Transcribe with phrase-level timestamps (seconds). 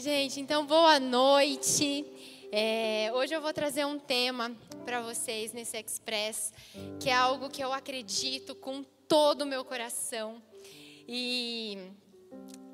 [0.00, 2.06] Gente, então boa noite.
[2.50, 4.50] É, hoje eu vou trazer um tema
[4.82, 6.54] para vocês nesse Express,
[6.98, 10.42] que é algo que eu acredito com todo o meu coração.
[11.06, 11.76] E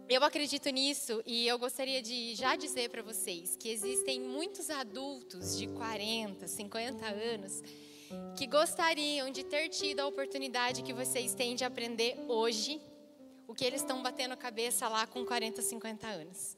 [0.08, 5.58] eu acredito nisso e eu gostaria de já dizer para vocês que existem muitos adultos
[5.58, 7.61] de 40, 50 anos
[8.36, 12.80] que gostariam de ter tido a oportunidade que vocês têm de aprender hoje
[13.49, 16.57] o que eles estão batendo cabeça lá com 40, 50 anos.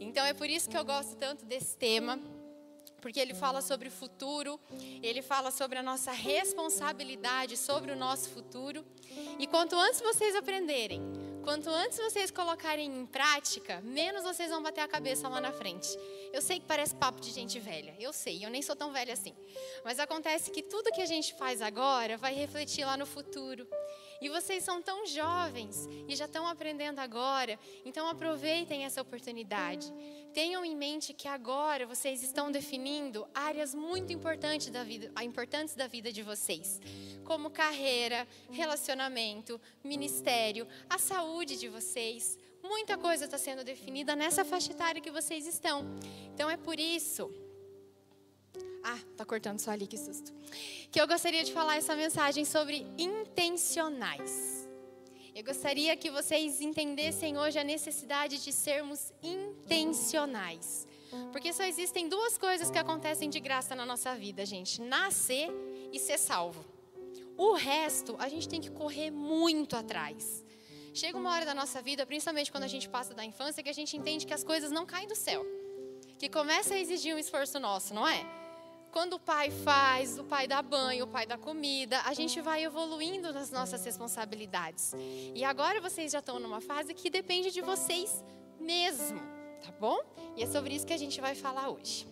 [0.00, 2.18] Então é por isso que eu gosto tanto desse tema,
[3.00, 4.58] porque ele fala sobre o futuro,
[5.02, 8.84] ele fala sobre a nossa responsabilidade sobre o nosso futuro.
[9.38, 11.00] E quanto antes vocês aprenderem,
[11.44, 15.88] quanto antes vocês colocarem em prática, menos vocês vão bater a cabeça lá na frente.
[16.32, 19.12] Eu sei que parece papo de gente velha, eu sei, eu nem sou tão velha
[19.12, 19.34] assim.
[19.84, 23.68] Mas acontece que tudo que a gente faz agora vai refletir lá no futuro.
[24.20, 29.92] E vocês são tão jovens e já estão aprendendo agora, então aproveitem essa oportunidade.
[30.32, 35.86] Tenham em mente que agora vocês estão definindo áreas muito importantes da vida, importantes da
[35.86, 36.80] vida de vocês,
[37.24, 42.38] como carreira, relacionamento, ministério, a saúde de vocês.
[42.62, 45.84] Muita coisa está sendo definida nessa faixa etária que vocês estão.
[46.34, 47.32] Então é por isso
[48.88, 50.32] ah, tá cortando só ali, que susto.
[50.92, 54.68] Que eu gostaria de falar essa mensagem sobre intencionais.
[55.34, 60.86] Eu gostaria que vocês entendessem hoje a necessidade de sermos intencionais.
[61.32, 65.50] Porque só existem duas coisas que acontecem de graça na nossa vida, gente: nascer
[65.92, 66.64] e ser salvo.
[67.36, 70.44] O resto, a gente tem que correr muito atrás.
[70.94, 73.74] Chega uma hora da nossa vida, principalmente quando a gente passa da infância, que a
[73.74, 75.44] gente entende que as coisas não caem do céu.
[76.18, 78.45] Que começa a exigir um esforço nosso, não é?
[78.96, 82.64] Quando o pai faz, o pai dá banho, o pai dá comida, a gente vai
[82.64, 84.94] evoluindo nas nossas responsabilidades.
[85.34, 88.24] E agora vocês já estão numa fase que depende de vocês
[88.58, 89.20] mesmo,
[89.62, 89.98] tá bom?
[90.34, 92.08] E é sobre isso que a gente vai falar hoje.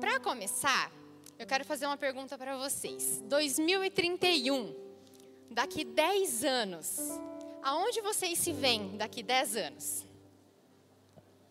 [0.00, 0.90] Para começar,
[1.38, 3.22] eu quero fazer uma pergunta para vocês.
[3.26, 4.74] 2031,
[5.48, 6.98] daqui 10 anos,
[7.62, 10.04] aonde vocês se veem daqui 10 anos?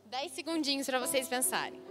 [0.07, 1.90] 10 segundinhos para vocês pensarem.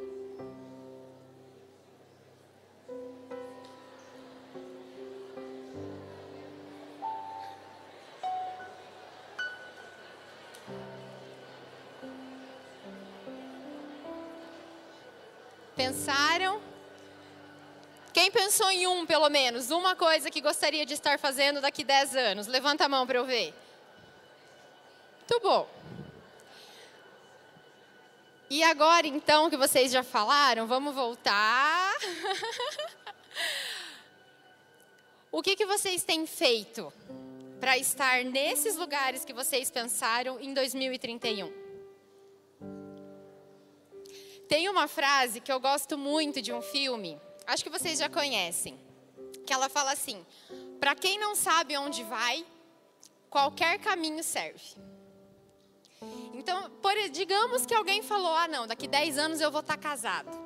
[15.91, 16.63] Pensaram?
[18.13, 22.15] Quem pensou em um, pelo menos, uma coisa que gostaria de estar fazendo daqui 10
[22.15, 22.47] anos?
[22.47, 23.53] Levanta a mão para eu ver.
[25.19, 25.69] Muito bom.
[28.49, 31.97] E agora, então, que vocês já falaram, vamos voltar.
[35.33, 36.93] o que, que vocês têm feito
[37.59, 41.60] para estar nesses lugares que vocês pensaram em 2031?
[44.51, 47.17] Tem uma frase que eu gosto muito de um filme,
[47.47, 48.77] acho que vocês já conhecem,
[49.47, 50.27] que ela fala assim:
[50.81, 52.45] para quem não sabe onde vai,
[53.31, 54.75] qualquer caminho serve.
[56.35, 60.37] Então, por, digamos que alguém falou: ah, não, daqui 10 anos eu vou estar casado.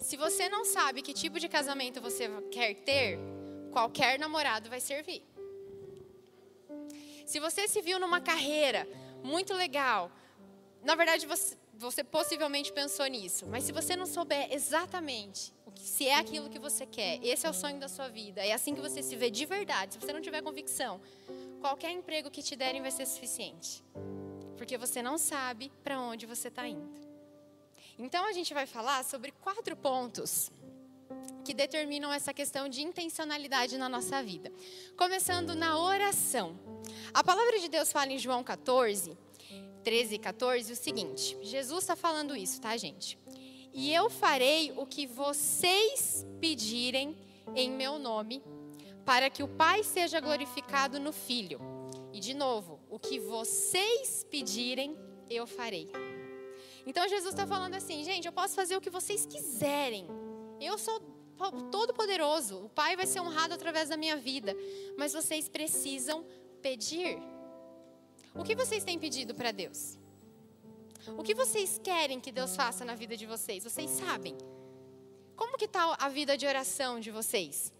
[0.00, 3.20] Se você não sabe que tipo de casamento você quer ter,
[3.70, 5.22] qualquer namorado vai servir.
[7.24, 8.84] Se você se viu numa carreira
[9.22, 10.10] muito legal,
[10.82, 15.82] na verdade você, você possivelmente pensou nisso, mas se você não souber exatamente o que,
[15.82, 18.74] se é aquilo que você quer, esse é o sonho da sua vida, é assim
[18.74, 21.00] que você se vê de verdade, se você não tiver convicção,
[21.60, 23.82] qualquer emprego que te derem vai ser suficiente,
[24.56, 27.00] porque você não sabe para onde você está indo.
[27.98, 30.50] Então a gente vai falar sobre quatro pontos
[31.44, 34.52] que determinam essa questão de intencionalidade na nossa vida.
[34.96, 36.58] Começando na oração.
[37.12, 39.16] A palavra de Deus fala em João 14
[39.82, 43.18] 13 e 14 o seguinte: Jesus está falando isso, tá, gente?
[43.72, 47.16] E eu farei o que vocês pedirem
[47.54, 48.42] em meu nome,
[49.04, 51.60] para que o Pai seja glorificado no Filho.
[52.12, 54.96] E de novo, o que vocês pedirem,
[55.30, 55.90] eu farei.
[56.86, 60.06] Então Jesus está falando assim, gente, eu posso fazer o que vocês quiserem.
[60.60, 61.00] Eu sou
[61.70, 62.64] todo poderoso.
[62.64, 64.54] O Pai vai ser honrado através da minha vida.
[64.98, 66.24] Mas vocês precisam
[66.60, 67.18] pedir.
[68.34, 69.98] O que vocês têm pedido para Deus?
[71.18, 73.62] O que vocês querem que Deus faça na vida de vocês?
[73.62, 74.36] Vocês sabem?
[75.36, 77.72] Como que está a vida de oração de vocês?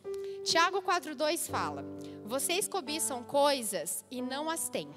[0.44, 1.84] Tiago 4,2 fala:
[2.24, 4.90] Vocês cobiçam coisas e não as têm.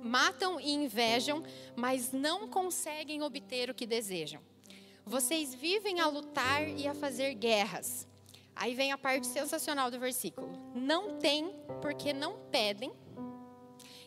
[0.00, 1.42] Matam e invejam,
[1.74, 4.40] mas não conseguem obter o que desejam.
[5.04, 8.06] Vocês vivem a lutar e a fazer guerras.
[8.54, 10.52] Aí vem a parte sensacional do versículo.
[10.74, 12.92] Não têm porque não pedem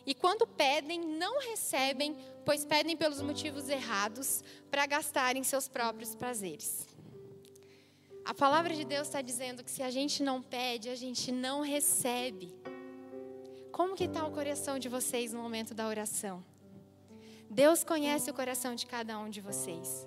[0.06, 6.86] E quando pedem, não recebem, pois pedem pelos motivos errados para gastarem seus próprios prazeres.
[8.24, 11.60] A palavra de Deus está dizendo que se a gente não pede, a gente não
[11.60, 12.54] recebe.
[13.72, 16.44] Como que está o coração de vocês no momento da oração?
[17.50, 20.06] Deus conhece o coração de cada um de vocês.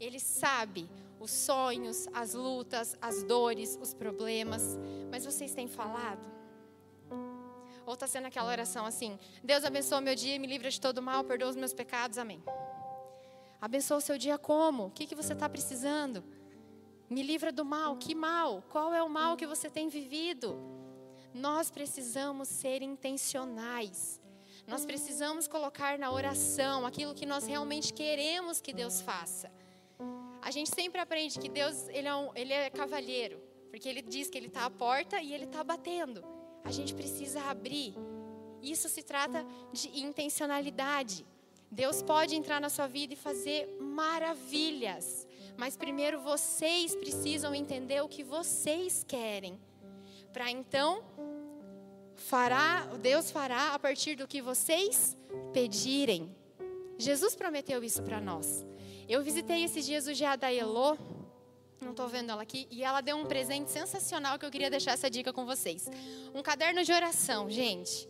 [0.00, 0.88] Ele sabe
[1.20, 4.78] os sonhos, as lutas, as dores, os problemas.
[5.10, 6.39] Mas vocês têm falado?
[7.90, 11.24] Ou está sendo aquela oração assim: Deus abençoa meu dia, me livra de todo mal,
[11.24, 12.40] perdoa os meus pecados, amém.
[13.60, 14.86] Abençoa o seu dia como?
[14.86, 16.22] O que, que você está precisando?
[17.10, 17.96] Me livra do mal.
[17.96, 18.62] Que mal?
[18.70, 20.56] Qual é o mal que você tem vivido?
[21.34, 24.20] Nós precisamos ser intencionais.
[24.68, 29.50] Nós precisamos colocar na oração aquilo que nós realmente queremos que Deus faça.
[30.40, 34.30] A gente sempre aprende que Deus ele é, um, ele é cavalheiro, porque Ele diz
[34.30, 36.39] que Ele está à porta e Ele está batendo.
[36.64, 37.94] A gente precisa abrir.
[38.62, 41.26] Isso se trata de intencionalidade.
[41.70, 45.26] Deus pode entrar na sua vida e fazer maravilhas,
[45.56, 49.58] mas primeiro vocês precisam entender o que vocês querem,
[50.32, 51.04] para então
[52.16, 55.16] fará, Deus fará a partir do que vocês
[55.52, 56.34] pedirem.
[56.98, 58.66] Jesus prometeu isso para nós.
[59.08, 60.36] Eu visitei esses dias o GA
[61.84, 64.92] não estou vendo ela aqui, e ela deu um presente sensacional que eu queria deixar
[64.92, 65.88] essa dica com vocês.
[66.34, 68.08] Um caderno de oração, gente.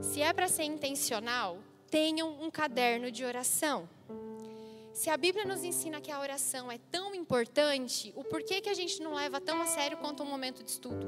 [0.00, 1.58] Se é para ser intencional,
[1.90, 3.88] tenham um caderno de oração.
[4.92, 8.74] Se a Bíblia nos ensina que a oração é tão importante, o porquê que a
[8.74, 11.06] gente não leva tão a sério quanto um momento de estudo?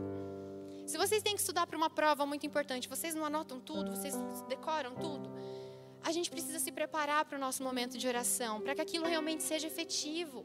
[0.87, 4.15] Se vocês têm que estudar para uma prova muito importante, vocês não anotam tudo, vocês
[4.49, 5.29] decoram tudo,
[6.03, 9.43] a gente precisa se preparar para o nosso momento de oração, para que aquilo realmente
[9.43, 10.45] seja efetivo.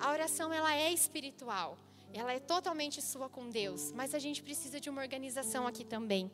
[0.00, 1.76] A oração ela é espiritual,
[2.14, 6.30] ela é totalmente sua com Deus, mas a gente precisa de uma organização aqui também.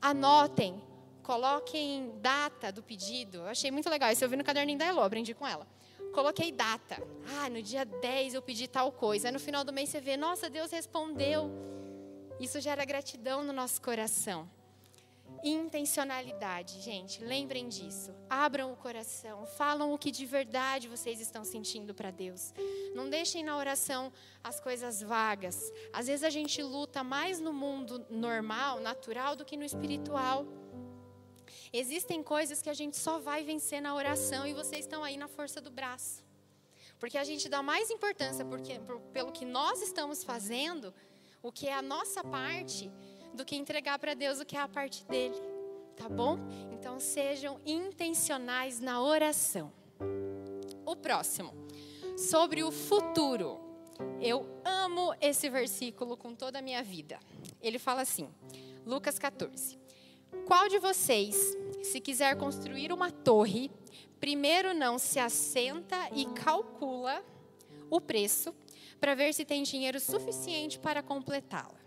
[0.00, 0.80] Anotem,
[1.22, 3.38] coloquem data do pedido.
[3.38, 4.12] Eu achei muito legal.
[4.12, 5.66] Isso eu vi no caderninho da Elo, aprendi com ela.
[6.14, 7.02] Coloquei data.
[7.38, 9.28] Ah, no dia 10 eu pedi tal coisa.
[9.28, 11.50] Aí no final do mês você vê, nossa, Deus respondeu.
[12.38, 14.48] Isso gera gratidão no nosso coração.
[15.44, 18.12] Intencionalidade, gente, lembrem disso.
[18.28, 22.52] Abram o coração, falam o que de verdade vocês estão sentindo para Deus.
[22.94, 24.12] Não deixem na oração
[24.42, 25.72] as coisas vagas.
[25.92, 30.46] Às vezes a gente luta mais no mundo normal, natural, do que no espiritual.
[31.72, 35.28] Existem coisas que a gente só vai vencer na oração e vocês estão aí na
[35.28, 36.24] força do braço.
[36.98, 40.94] Porque a gente dá mais importância porque, por, pelo que nós estamos fazendo,
[41.42, 42.90] o que é a nossa parte,
[43.36, 45.36] do que entregar para Deus o que é a parte dele.
[45.94, 46.38] Tá bom?
[46.72, 49.72] Então sejam intencionais na oração.
[50.84, 51.52] O próximo,
[52.16, 53.60] sobre o futuro.
[54.20, 57.18] Eu amo esse versículo com toda a minha vida.
[57.62, 58.28] Ele fala assim,
[58.84, 59.78] Lucas 14:
[60.46, 63.70] Qual de vocês, se quiser construir uma torre,
[64.20, 67.24] primeiro não se assenta e calcula
[67.88, 68.54] o preço
[69.00, 71.86] para ver se tem dinheiro suficiente para completá-la?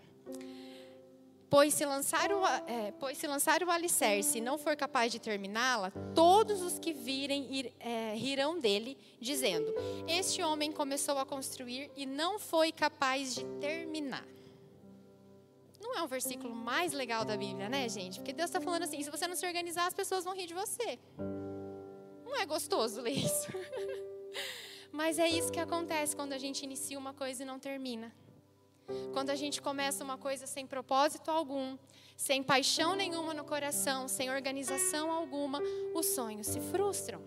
[1.50, 5.18] Pois se, lançar o, é, pois se lançar o alicerce e não for capaz de
[5.18, 9.74] terminá-la, todos os que virem ir, é, rirão dele, dizendo:
[10.08, 14.26] Este homem começou a construir e não foi capaz de terminar.
[15.82, 18.20] Não é um versículo mais legal da Bíblia, né, gente?
[18.20, 20.54] Porque Deus está falando assim: se você não se organizar, as pessoas vão rir de
[20.54, 21.00] você.
[22.24, 23.48] Não é gostoso ler isso.
[24.92, 28.14] Mas é isso que acontece quando a gente inicia uma coisa e não termina.
[29.14, 31.78] Quando a gente começa uma coisa sem propósito algum,
[32.16, 35.62] sem paixão nenhuma no coração, sem organização alguma,
[35.94, 37.22] os sonhos se frustram.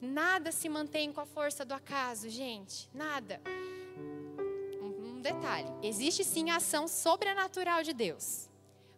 [0.00, 2.88] Nada se mantém com a força do acaso, gente.
[2.92, 3.40] Nada.
[4.82, 8.48] Um, detalhe: existe sim a ação sobrenatural de Deus,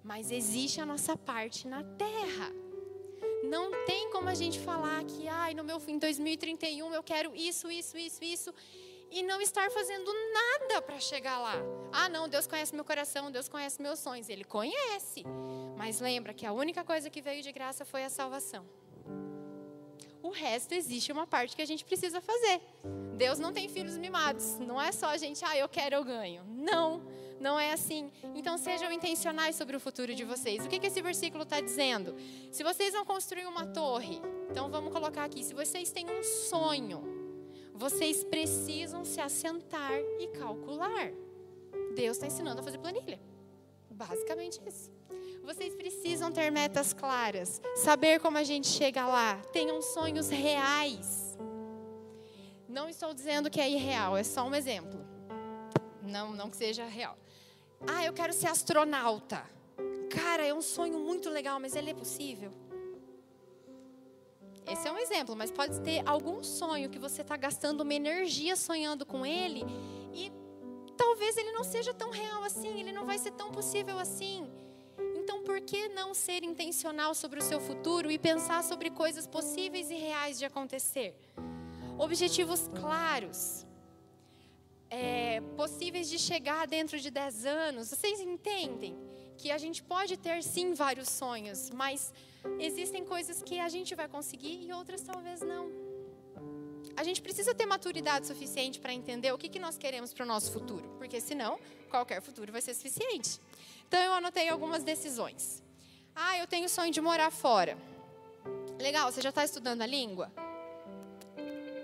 [0.02, 2.52] mas existe a nossa parte na terra.
[3.44, 7.70] Não tem como a gente falar que, ai, no meu fim 2031 eu quero isso,
[7.70, 8.54] isso, isso, isso
[9.10, 11.54] e não estar fazendo nada para chegar lá.
[11.92, 14.28] Ah, não, Deus conhece meu coração, Deus conhece meus sonhos.
[14.28, 15.24] Ele conhece.
[15.76, 18.66] Mas lembra que a única coisa que veio de graça foi a salvação.
[20.22, 22.60] O resto existe uma parte que a gente precisa fazer.
[23.16, 24.58] Deus não tem filhos mimados.
[24.58, 26.44] Não é só a gente, ah, eu quero, eu ganho.
[26.44, 27.02] Não,
[27.40, 28.10] não é assim.
[28.34, 30.64] Então sejam intencionais sobre o futuro de vocês.
[30.64, 32.14] O que, que esse versículo está dizendo?
[32.50, 37.17] Se vocês vão construir uma torre, então vamos colocar aqui, se vocês têm um sonho,
[37.78, 41.12] vocês precisam se assentar e calcular.
[41.94, 43.20] Deus está ensinando a fazer planilha.
[43.88, 44.90] Basicamente isso.
[45.44, 51.38] Vocês precisam ter metas claras, saber como a gente chega lá, tenham sonhos reais.
[52.68, 55.00] Não estou dizendo que é irreal, é só um exemplo.
[56.02, 57.16] Não, não que seja real.
[57.86, 59.42] Ah, eu quero ser astronauta.
[60.10, 62.52] cara, é um sonho muito legal, mas ele é possível?
[64.68, 68.54] Esse é um exemplo, mas pode ter algum sonho que você está gastando uma energia
[68.54, 69.64] sonhando com ele
[70.12, 70.30] e
[70.96, 74.46] talvez ele não seja tão real assim, ele não vai ser tão possível assim.
[75.16, 79.90] Então, por que não ser intencional sobre o seu futuro e pensar sobre coisas possíveis
[79.90, 81.14] e reais de acontecer?
[81.98, 83.66] Objetivos claros,
[84.90, 87.88] é, possíveis de chegar dentro de 10 anos.
[87.88, 89.07] Vocês entendem
[89.38, 92.12] que a gente pode ter sim vários sonhos, mas
[92.58, 95.70] existem coisas que a gente vai conseguir e outras talvez não.
[96.96, 100.26] A gente precisa ter maturidade suficiente para entender o que, que nós queremos para o
[100.26, 103.40] nosso futuro, porque senão qualquer futuro vai ser suficiente.
[103.86, 105.62] Então eu anotei algumas decisões.
[106.14, 107.78] Ah, eu tenho o sonho de morar fora.
[108.80, 110.32] Legal, você já está estudando a língua?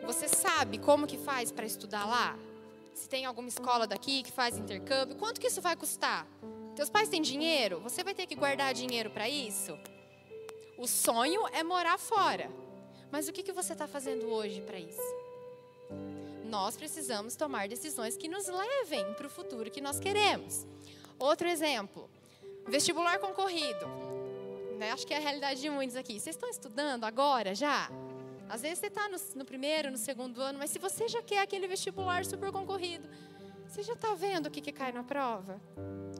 [0.04, 2.36] Você sabe como que faz para estudar lá?
[2.94, 6.26] Se tem alguma escola daqui que faz intercâmbio, quanto que isso vai custar?
[6.74, 7.80] Teus pais têm dinheiro?
[7.80, 9.78] Você vai ter que guardar dinheiro para isso?
[10.76, 12.50] O sonho é morar fora.
[13.12, 15.14] Mas o que, que você está fazendo hoje para isso?
[16.44, 20.66] Nós precisamos tomar decisões que nos levem para o futuro que nós queremos.
[21.16, 22.10] Outro exemplo,
[22.66, 23.86] vestibular concorrido.
[24.76, 24.90] Né?
[24.90, 26.18] Acho que é a realidade de muitos aqui.
[26.18, 27.88] Vocês estão estudando agora já?
[28.48, 31.38] Às vezes você está no, no, primeiro, no segundo ano, mas se você já quer
[31.38, 33.08] aquele vestibular super concorrido,
[33.66, 35.60] você já está vendo o que, que cai na prova?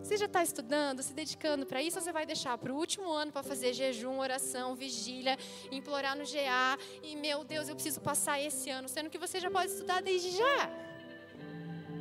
[0.04, 3.10] Você já está estudando, se dedicando para isso, ou você vai deixar para o último
[3.10, 5.38] ano para fazer jejum, oração, vigília,
[5.72, 9.50] implorar no GA e, meu Deus, eu preciso passar esse ano, sendo que você já
[9.50, 10.70] pode estudar desde já.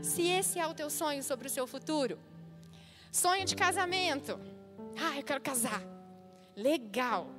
[0.01, 2.19] Se esse é o teu sonho sobre o seu futuro,
[3.09, 4.37] sonho de casamento.
[4.99, 5.81] Ah, eu quero casar.
[6.57, 7.29] Legal.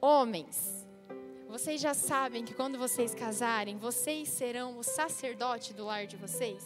[0.00, 0.86] Homens,
[1.46, 6.64] vocês já sabem que quando vocês casarem, vocês serão o sacerdote do lar de vocês?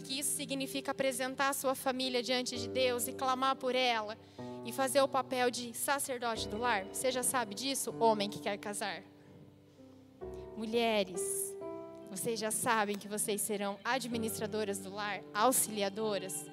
[0.00, 4.16] E que isso significa apresentar a sua família diante de Deus e clamar por ela
[4.64, 6.86] e fazer o papel de sacerdote do lar?
[6.86, 9.02] Você já sabe disso, homem que quer casar?
[10.56, 11.54] Mulheres,
[12.10, 16.46] vocês já sabem que vocês serão administradoras do lar, auxiliadoras?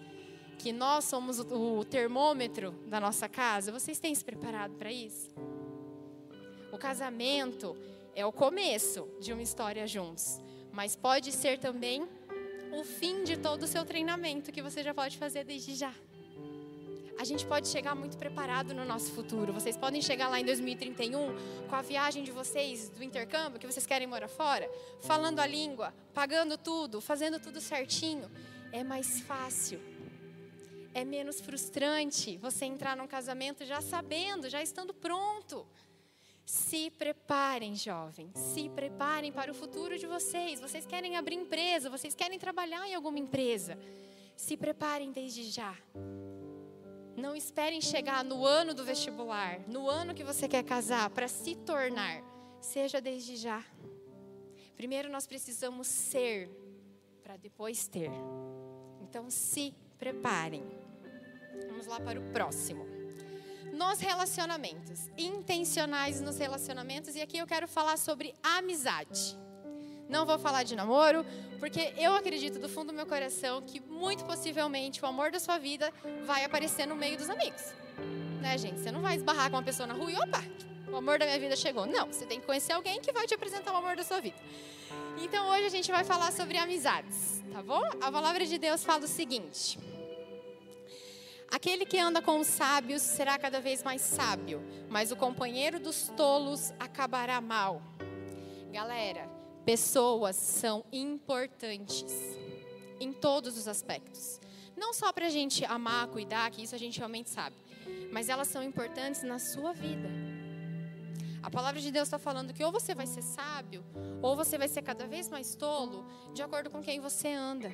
[0.58, 3.72] que nós somos o termômetro da nossa casa.
[3.72, 5.30] Vocês têm se preparado para isso?
[6.72, 7.77] O casamento
[8.16, 10.42] é o começo de uma história juntos,
[10.74, 12.08] mas pode ser também
[12.71, 15.93] o fim de todo o seu treinamento que você já pode fazer desde já.
[17.19, 19.51] A gente pode chegar muito preparado no nosso futuro.
[19.51, 21.36] Vocês podem chegar lá em 2031
[21.67, 24.69] com a viagem de vocês do intercâmbio, que vocês querem morar fora,
[25.01, 28.29] falando a língua, pagando tudo, fazendo tudo certinho.
[28.71, 29.79] É mais fácil
[30.97, 35.63] é menos frustrante você entrar num casamento já sabendo, já estando pronto.
[36.48, 40.62] Se preparem, jovens, se preparem para o futuro de vocês.
[40.62, 43.77] Vocês querem abrir empresa, vocês querem trabalhar em alguma empresa.
[44.34, 45.75] Se preparem desde já.
[47.18, 51.54] Não esperem chegar no ano do vestibular, no ano que você quer casar, para se
[51.54, 52.24] tornar.
[52.62, 53.62] Seja desde já.
[54.77, 56.50] Primeiro nós precisamos ser,
[57.22, 58.10] para depois ter.
[59.01, 60.63] Então se preparem.
[61.68, 62.97] Vamos lá para o próximo.
[63.77, 69.38] Nos relacionamentos, intencionais nos relacionamentos, e aqui eu quero falar sobre amizade.
[70.10, 71.24] Não vou falar de namoro,
[71.60, 75.60] porque eu acredito do fundo do meu coração que muito possivelmente o amor da sua
[75.60, 75.93] vida
[76.25, 77.62] vai aparecer no meio dos amigos.
[78.41, 78.79] Né, gente?
[78.79, 80.43] Você não vai esbarrar com uma pessoa na rua e opa,
[80.91, 81.86] o amor da minha vida chegou.
[81.86, 84.38] Não, você tem que conhecer alguém que vai te apresentar o amor da sua vida.
[85.22, 87.84] Então hoje a gente vai falar sobre amizades, tá bom?
[88.01, 89.77] A palavra de Deus fala o seguinte:
[91.50, 96.12] Aquele que anda com os sábios será cada vez mais sábio, mas o companheiro dos
[96.16, 97.82] tolos acabará mal.
[98.72, 99.30] Galera,
[99.66, 102.06] pessoas são importantes
[103.00, 104.39] em todos os aspectos.
[104.75, 107.56] Não só para a gente amar, cuidar, que isso a gente realmente sabe,
[108.12, 110.10] mas elas são importantes na sua vida.
[111.42, 113.84] A palavra de Deus está falando que ou você vai ser sábio,
[114.22, 117.74] ou você vai ser cada vez mais tolo, de acordo com quem você anda.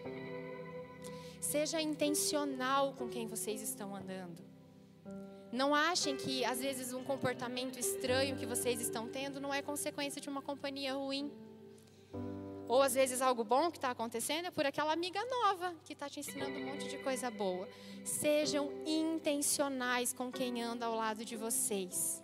[1.44, 4.42] Seja intencional com quem vocês estão andando.
[5.52, 10.22] Não achem que às vezes um comportamento estranho que vocês estão tendo não é consequência
[10.22, 11.30] de uma companhia ruim.
[12.66, 16.08] Ou às vezes algo bom que está acontecendo é por aquela amiga nova que está
[16.08, 17.68] te ensinando um monte de coisa boa.
[18.06, 22.24] Sejam intencionais com quem anda ao lado de vocês.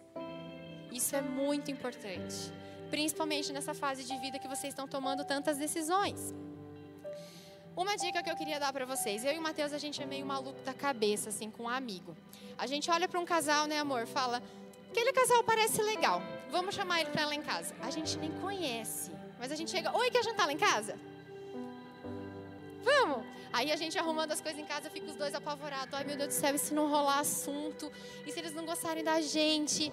[0.94, 2.54] Isso é muito importante,
[2.90, 6.34] principalmente nessa fase de vida que vocês estão tomando tantas decisões.
[7.76, 9.24] Uma dica que eu queria dar para vocês.
[9.24, 12.16] Eu e o Matheus, a gente é meio maluco da cabeça, assim, com um amigo.
[12.58, 14.06] A gente olha para um casal, né, amor?
[14.06, 14.42] Fala,
[14.90, 16.22] aquele casal parece legal.
[16.52, 17.74] Vamos chamar ele para lá em casa.
[17.82, 19.12] A gente nem conhece.
[19.40, 21.00] Mas a gente chega, oi, quer jantar lá em casa?
[22.84, 23.26] Vamos!
[23.52, 25.94] Aí a gente arrumando as coisas em casa, fica os dois apavorados.
[25.94, 27.92] Ai, meu Deus do céu, e se não rolar assunto?
[28.26, 29.92] E se eles não gostarem da gente?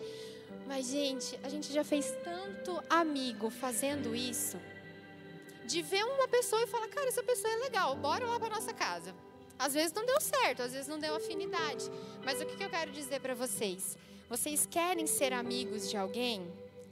[0.67, 4.59] Mas, gente, a gente já fez tanto amigo fazendo isso.
[5.67, 8.73] De ver uma pessoa e falar, cara, essa pessoa é legal, bora lá para nossa
[8.73, 9.13] casa.
[9.59, 11.91] Às vezes não deu certo, às vezes não deu afinidade.
[12.25, 13.99] Mas o que eu quero dizer para vocês?
[14.29, 16.47] Vocês querem ser amigos de alguém?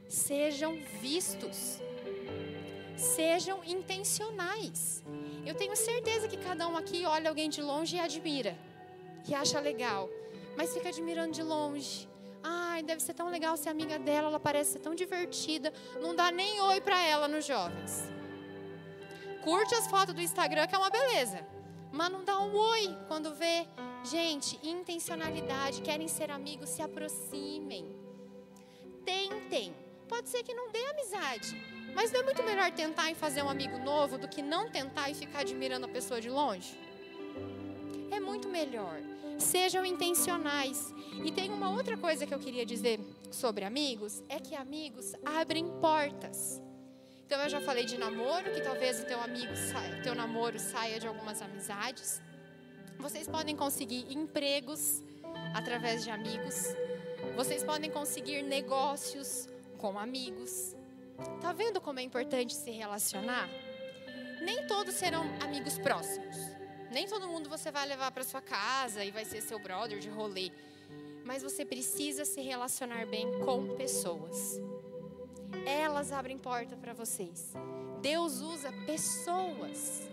[0.08, 1.78] Sejam vistos.
[2.96, 5.04] Sejam intencionais.
[5.46, 8.56] Eu tenho certeza que cada um aqui olha alguém de longe e admira.
[9.28, 10.08] E acha legal.
[10.56, 12.08] Mas fica admirando de longe.
[12.42, 15.72] Ai, deve ser tão legal ser amiga dela, ela parece ser tão divertida.
[16.00, 18.04] Não dá nem oi para ela nos jovens.
[19.44, 21.46] Curte as fotos do Instagram, que é uma beleza.
[21.92, 23.66] Mas não dá um oi quando vê.
[24.02, 27.94] Gente, intencionalidade, querem ser amigos, se aproximem.
[29.04, 29.74] Tentem.
[30.08, 31.54] Pode ser que não dê amizade,
[31.94, 35.10] mas não é muito melhor tentar e fazer um amigo novo do que não tentar
[35.10, 36.78] e ficar admirando a pessoa de longe?
[38.10, 38.98] É muito melhor.
[39.38, 40.92] Sejam intencionais.
[41.22, 42.98] E tem uma outra coisa que eu queria dizer
[43.30, 46.62] sobre amigos, é que amigos abrem portas.
[47.26, 51.00] Então eu já falei de namoro, que talvez o teu amigo saia, teu namoro saia
[51.00, 52.20] de algumas amizades.
[52.98, 55.02] Vocês podem conseguir empregos
[55.54, 56.74] através de amigos.
[57.34, 60.76] Vocês podem conseguir negócios com amigos.
[61.40, 63.48] Tá vendo como é importante se relacionar?
[64.42, 66.36] Nem todos serão amigos próximos.
[66.90, 70.08] Nem todo mundo você vai levar para sua casa e vai ser seu brother de
[70.08, 70.52] rolê.
[71.24, 74.60] Mas você precisa se relacionar bem com pessoas.
[75.66, 77.54] Elas abrem porta para vocês.
[78.02, 80.08] Deus usa pessoas.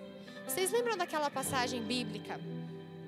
[0.48, 2.39] Vocês lembram daquela passagem bíblica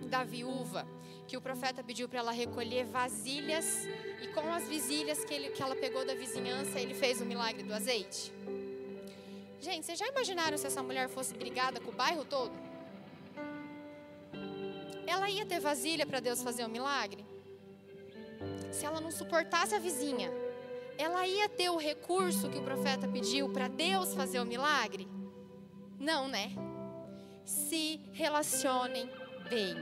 [0.10, 0.86] da viúva
[1.28, 3.86] que o profeta pediu para ela recolher vasilhas
[4.22, 7.64] e com as vasilhas que, ele, que ela pegou da vizinhança, ele fez o milagre
[7.64, 8.32] do azeite?
[9.62, 12.54] Gente, vocês já imaginaram se essa mulher fosse brigada com o bairro todo?
[15.08, 17.25] Ela ia ter vasilha para Deus fazer o milagre?
[18.72, 20.29] Se ela não suportasse a vizinha,
[20.98, 25.08] ela ia ter o recurso que o profeta pediu para Deus fazer o milagre?
[26.00, 26.51] Não, né?
[27.46, 29.10] Se relacionem
[29.50, 29.75] bem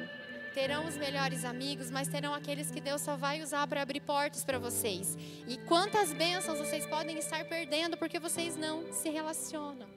[0.53, 4.43] terão os melhores amigos, mas terão aqueles que Deus só vai usar para abrir portas
[4.43, 5.17] para vocês.
[5.47, 9.87] E quantas bênçãos vocês podem estar perdendo porque vocês não se relacionam.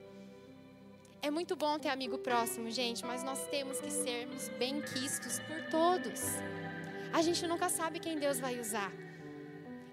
[1.21, 5.61] É muito bom ter amigo próximo, gente, mas nós temos que sermos bem quistos por
[5.69, 6.21] todos.
[7.11, 8.91] A gente nunca sabe quem Deus vai usar.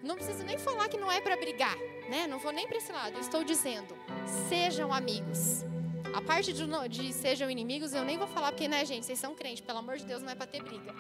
[0.03, 1.77] Não preciso nem falar que não é para brigar,
[2.09, 2.27] né?
[2.27, 3.19] Não vou nem para esse lado.
[3.19, 3.97] Estou dizendo,
[4.49, 5.65] sejam amigos.
[6.13, 9.35] A parte de, de, sejam inimigos eu nem vou falar, porque, né, gente, vocês são
[9.35, 10.95] crentes, pelo amor de Deus, não é para ter briga.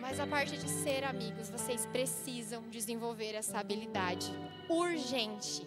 [0.00, 4.32] Mas a parte de ser amigos, vocês precisam desenvolver essa habilidade
[4.68, 5.66] urgente.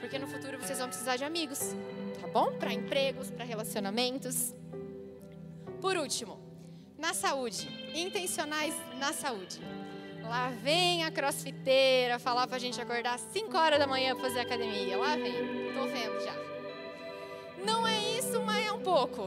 [0.00, 1.74] Porque no futuro vocês vão precisar de amigos,
[2.20, 2.52] tá bom?
[2.52, 4.54] Para empregos, para relacionamentos.
[5.80, 6.38] Por último,
[6.98, 9.60] na saúde, intencionais na saúde.
[10.30, 14.38] Lá vem a crossfiteira falar pra gente acordar às 5 horas da manhã pra fazer
[14.38, 14.96] academia.
[14.96, 15.32] Lá vem,
[15.74, 16.32] tô vendo já.
[17.66, 19.22] Não é isso, mas é um pouco.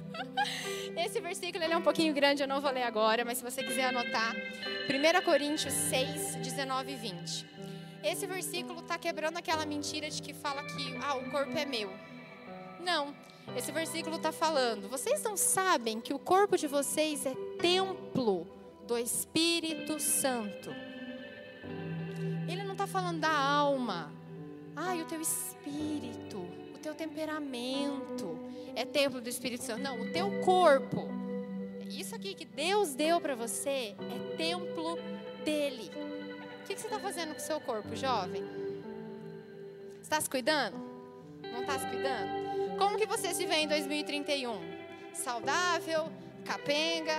[0.96, 3.62] Esse versículo ele é um pouquinho grande, eu não vou ler agora, mas se você
[3.62, 7.46] quiser anotar, 1 Coríntios 6, 19 e 20.
[8.02, 11.92] Esse versículo está quebrando aquela mentira de que fala que ah, o corpo é meu.
[12.80, 13.14] Não,
[13.54, 18.05] esse versículo está falando, vocês não sabem que o corpo de vocês é templo
[18.86, 20.70] do Espírito Santo.
[22.48, 24.12] Ele não está falando da alma.
[24.74, 26.46] Ai, o teu espírito
[26.86, 28.38] teu temperamento
[28.76, 29.82] é templo do Espírito Santo.
[29.82, 31.08] Não, o teu corpo.
[31.88, 34.96] Isso aqui que Deus deu para você é templo
[35.44, 35.90] dele.
[36.60, 38.44] O que, você está fazendo com o seu corpo, jovem?
[40.00, 40.76] Está se cuidando?
[41.52, 42.76] Não está se cuidando?
[42.78, 44.60] Como que você se vê em 2031?
[45.12, 46.08] Saudável,
[46.44, 47.18] capenga,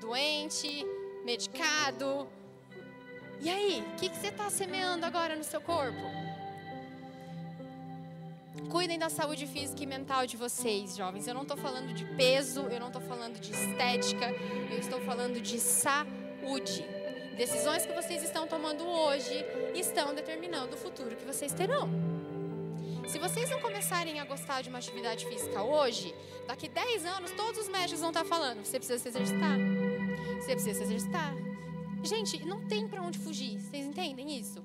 [0.00, 0.86] doente,
[1.24, 2.28] medicado?
[3.40, 5.98] E aí, o que, que você está semeando agora no seu corpo?
[8.70, 11.26] Cuidem da saúde física e mental de vocês, jovens.
[11.26, 14.30] Eu não estou falando de peso, eu não estou falando de estética,
[14.70, 16.84] eu estou falando de saúde.
[17.36, 21.88] Decisões que vocês estão tomando hoje estão determinando o futuro que vocês terão.
[23.08, 26.14] Se vocês não começarem a gostar de uma atividade física hoje,
[26.46, 29.79] daqui 10 anos todos os médicos vão estar falando: você precisa se exercitar.
[30.50, 31.32] Você precisa se exercitar.
[32.02, 33.60] Gente, não tem para onde fugir.
[33.60, 34.60] Vocês entendem isso?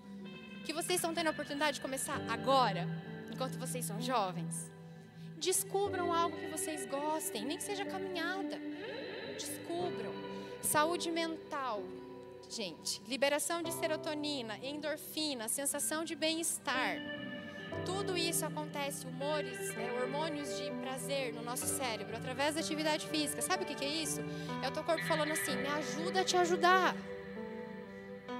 [0.65, 2.87] Que vocês estão tendo a oportunidade de começar agora
[3.31, 4.71] enquanto vocês são jovens.
[5.37, 8.59] Descubram algo que vocês gostem, nem que seja caminhada.
[9.37, 10.11] Descubram.
[10.63, 11.83] Saúde mental,
[12.49, 12.99] gente.
[13.07, 16.97] Liberação de serotonina, endorfina, sensação de bem-estar.
[17.85, 23.41] Tudo isso acontece, humores, né, hormônios de prazer no nosso cérebro, através da atividade física.
[23.41, 24.21] Sabe o que, que é isso?
[24.61, 26.95] É o teu corpo falando assim: me ajuda a te ajudar.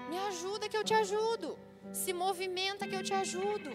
[0.10, 1.58] Me ajuda que eu te ajudo.
[1.94, 3.70] Se movimenta que eu te ajudo.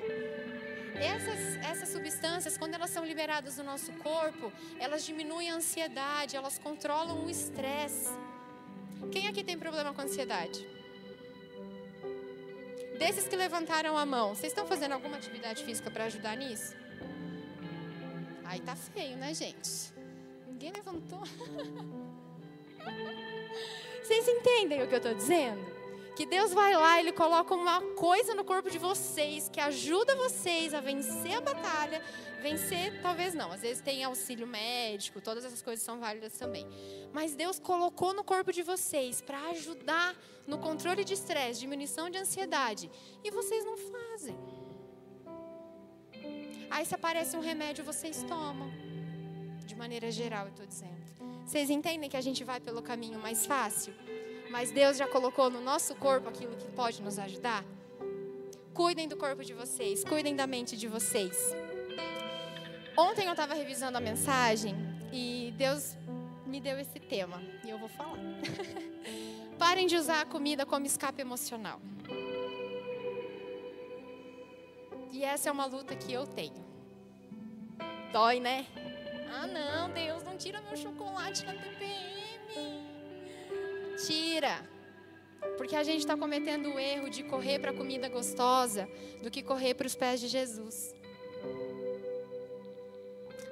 [0.94, 6.58] Essas, essas substâncias, quando elas são liberadas do nosso corpo, elas diminuem a ansiedade, elas
[6.58, 8.10] controlam o estresse.
[9.10, 10.79] Quem aqui tem problema com ansiedade?
[13.00, 16.76] Desses que levantaram a mão, vocês estão fazendo alguma atividade física para ajudar nisso?
[18.44, 19.90] Aí tá feio, né, gente?
[20.46, 21.20] Ninguém levantou.
[24.04, 25.64] Vocês entendem o que eu estou dizendo?
[26.20, 30.74] Que Deus vai lá, Ele coloca uma coisa no corpo de vocês que ajuda vocês
[30.74, 32.02] a vencer a batalha.
[32.42, 36.66] Vencer, talvez não, às vezes tem auxílio médico, todas essas coisas são válidas também.
[37.10, 40.14] Mas Deus colocou no corpo de vocês para ajudar
[40.46, 42.90] no controle de estresse, diminuição de ansiedade.
[43.24, 44.36] E vocês não fazem.
[46.70, 48.70] Aí se aparece um remédio, vocês tomam.
[49.64, 51.00] De maneira geral, eu estou dizendo.
[51.46, 53.94] Vocês entendem que a gente vai pelo caminho mais fácil?
[54.50, 57.64] Mas Deus já colocou no nosso corpo aquilo que pode nos ajudar?
[58.74, 61.54] Cuidem do corpo de vocês, cuidem da mente de vocês.
[62.96, 64.74] Ontem eu estava revisando a mensagem
[65.12, 65.96] e Deus
[66.44, 68.18] me deu esse tema e eu vou falar.
[69.56, 71.80] Parem de usar a comida como escape emocional.
[75.12, 76.64] E essa é uma luta que eu tenho.
[78.12, 78.66] Dói, né?
[79.32, 82.19] Ah, não, Deus, não tira meu chocolate na TPM
[84.00, 84.66] mentira.
[85.56, 88.88] Porque a gente está cometendo o erro de correr para a comida gostosa
[89.22, 90.94] do que correr para os pés de Jesus.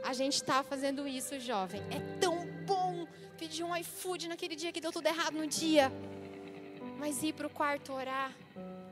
[0.03, 1.83] A gente está fazendo isso, jovem.
[1.91, 3.07] É tão bom
[3.39, 5.93] pedir um iFood naquele dia que deu tudo errado no dia.
[6.99, 8.35] Mas ir para o quarto orar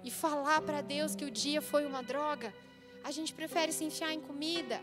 [0.05, 2.55] e falar para Deus que o dia foi uma droga,
[3.03, 4.81] a gente prefere se enfiar em comida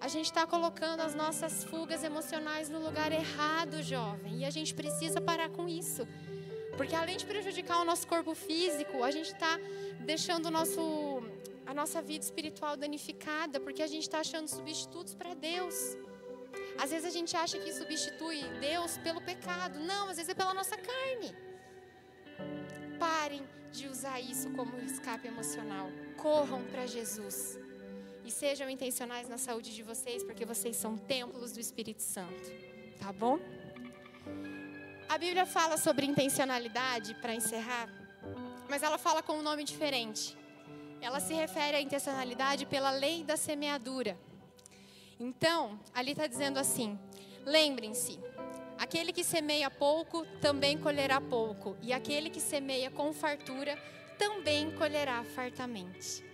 [0.00, 4.38] a gente está colocando as nossas fugas emocionais no lugar errado, jovem.
[4.40, 6.06] E a gente precisa parar com isso.
[6.76, 9.58] Porque além de prejudicar o nosso corpo físico, a gente está
[10.00, 11.22] deixando nosso,
[11.66, 15.96] a nossa vida espiritual danificada, porque a gente está achando substitutos para Deus.
[16.78, 19.80] Às vezes a gente acha que substitui Deus pelo pecado.
[19.80, 21.34] Não, às vezes é pela nossa carne.
[23.00, 25.88] Parem de usar isso como escape emocional.
[26.16, 27.58] Corram para Jesus
[28.28, 32.52] e sejam intencionais na saúde de vocês, porque vocês são templos do Espírito Santo.
[33.00, 33.38] Tá bom?
[35.08, 37.88] A Bíblia fala sobre intencionalidade, para encerrar,
[38.68, 40.36] mas ela fala com um nome diferente.
[41.00, 44.14] Ela se refere à intencionalidade pela lei da semeadura.
[45.18, 46.98] Então, ali está dizendo assim:
[47.46, 48.20] lembrem-se,
[48.78, 53.74] aquele que semeia pouco também colherá pouco, e aquele que semeia com fartura
[54.18, 56.27] também colherá fartamente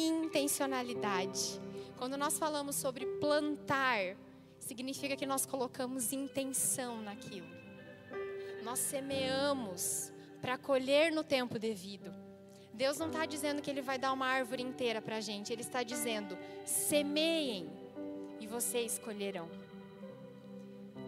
[0.00, 1.60] intencionalidade.
[1.96, 4.16] Quando nós falamos sobre plantar,
[4.58, 7.48] significa que nós colocamos intenção naquilo.
[8.62, 12.14] Nós semeamos para colher no tempo devido.
[12.72, 15.52] Deus não está dizendo que Ele vai dar uma árvore inteira para a gente.
[15.52, 17.68] Ele está dizendo: semeiem
[18.38, 19.48] e vocês colherão.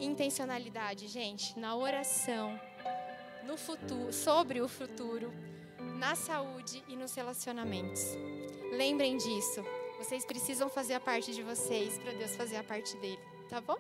[0.01, 2.59] Intencionalidade, gente, na oração,
[3.47, 5.33] no futuro, sobre o futuro,
[5.99, 8.17] na saúde e nos relacionamentos.
[8.71, 9.65] Lembrem disso.
[9.99, 13.77] Vocês precisam fazer a parte de vocês para Deus fazer a parte dele, tá bom?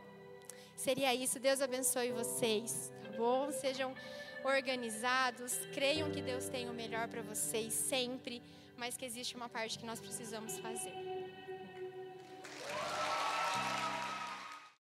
[0.76, 1.38] Seria isso.
[1.38, 3.50] Deus abençoe vocês, tá bom?
[3.52, 3.94] Sejam
[4.44, 8.42] organizados, creiam que Deus tem o melhor para vocês sempre,
[8.76, 10.92] mas que existe uma parte que nós precisamos fazer.